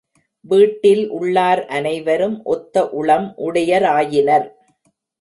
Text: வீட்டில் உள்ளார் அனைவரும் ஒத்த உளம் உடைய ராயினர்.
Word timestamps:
வீட்டில் 0.45 1.03
உள்ளார் 1.09 1.61
அனைவரும் 1.77 2.35
ஒத்த 2.45 2.89
உளம் 2.91 3.29
உடைய 3.47 3.79
ராயினர். 3.79 4.47